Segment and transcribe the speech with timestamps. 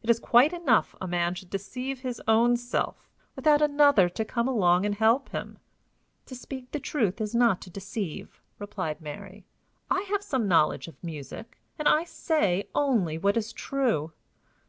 [0.00, 4.94] It's quite enough a man should deceive his own self, without another to come and
[4.94, 5.58] help him."
[6.26, 9.44] "To speak the truth is not to deceive," replied Mary.
[9.90, 14.12] "I have some knowledge of music, and I say only what is true."